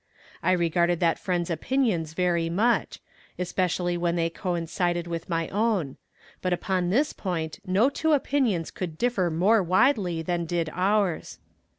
[0.41, 2.99] I regarded that friend's opinions very much,
[3.37, 5.95] especially when they coincided with my own;
[6.41, 11.37] but upon this point no two opinions could differ more widely than did ours.